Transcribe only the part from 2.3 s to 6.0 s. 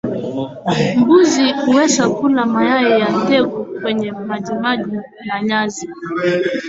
mayai ya tegu kwenye majimaji na nyasi